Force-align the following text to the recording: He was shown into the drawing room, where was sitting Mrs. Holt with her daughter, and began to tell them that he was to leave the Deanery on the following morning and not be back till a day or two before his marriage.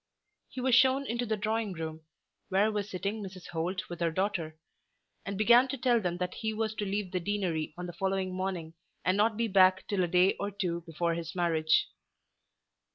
He 0.49 0.59
was 0.61 0.73
shown 0.73 1.05
into 1.05 1.27
the 1.27 1.37
drawing 1.37 1.73
room, 1.73 2.03
where 2.49 2.71
was 2.71 2.89
sitting 2.89 3.21
Mrs. 3.21 3.49
Holt 3.49 3.83
with 3.87 3.99
her 3.99 4.09
daughter, 4.09 4.57
and 5.27 5.37
began 5.37 5.67
to 5.67 5.77
tell 5.77 6.01
them 6.01 6.17
that 6.17 6.33
he 6.33 6.55
was 6.55 6.73
to 6.77 6.85
leave 6.87 7.11
the 7.11 7.19
Deanery 7.19 7.75
on 7.77 7.85
the 7.85 7.93
following 7.93 8.33
morning 8.35 8.73
and 9.05 9.15
not 9.15 9.37
be 9.37 9.47
back 9.47 9.85
till 9.87 10.03
a 10.03 10.07
day 10.07 10.33
or 10.39 10.49
two 10.49 10.81
before 10.87 11.13
his 11.13 11.35
marriage. 11.35 11.87